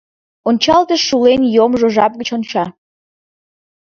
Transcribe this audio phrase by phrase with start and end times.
[0.49, 2.65] Ончалтыш шулен йомшо жап гыч конча.